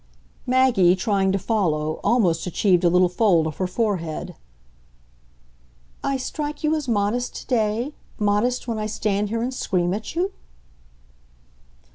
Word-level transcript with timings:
Maggie, 0.47 0.95
trying 0.95 1.31
to 1.31 1.37
follow, 1.37 1.99
almost 2.03 2.47
achieved 2.47 2.83
a 2.83 2.89
little 2.89 3.07
fold 3.07 3.45
of 3.45 3.57
her 3.57 3.67
forehead. 3.67 4.33
"I 6.03 6.17
strike 6.17 6.63
you 6.63 6.73
as 6.73 6.87
modest 6.87 7.35
to 7.35 7.45
day 7.45 7.93
modest 8.17 8.67
when 8.67 8.79
I 8.79 8.87
stand 8.87 9.29
here 9.29 9.43
and 9.43 9.53
scream 9.53 9.93
at 9.93 10.15
you?" 10.15 10.31